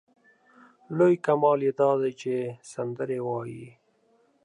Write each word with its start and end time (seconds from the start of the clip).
لوی 0.97 1.13
کمال 1.25 1.59
یې 1.67 1.71
دا 1.79 1.89
دی 2.01 2.11
چې 2.21 2.33
سندرې 2.71 3.19
وايي. 3.27 3.67